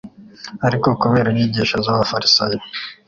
ariko 0.67 0.87
kubera 1.01 1.27
inyigisho 1.31 1.75
z'abafarisayo, 1.85 2.59